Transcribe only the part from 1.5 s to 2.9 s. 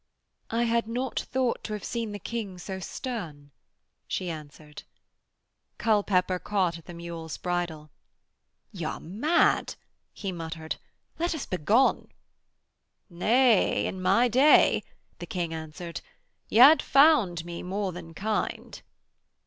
to have seen the King so